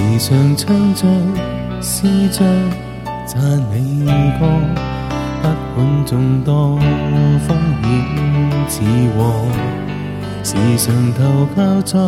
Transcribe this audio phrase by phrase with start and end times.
[0.00, 1.06] 时常唱着、
[1.82, 2.42] 思着、
[3.26, 3.38] 赞
[3.72, 4.46] 你歌，
[5.42, 6.78] 不管众多
[7.46, 8.80] 风险似
[9.16, 9.32] 祸。
[10.42, 11.98] 时常投靠在